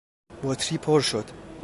[0.43, 1.25] بطری پر شد.